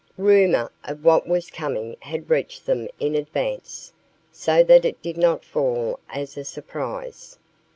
Rumor 0.17 0.71
of 0.83 1.03
what 1.05 1.27
was 1.27 1.51
coming 1.51 1.95
had 1.99 2.27
reached 2.31 2.65
them 2.65 2.87
in 2.99 3.13
advance, 3.13 3.93
so 4.31 4.63
that 4.63 4.83
it 4.83 4.99
did 5.03 5.15
not 5.15 5.45
fall 5.45 5.99
as 6.09 6.37
a 6.37 6.43
surprise. 6.43 7.37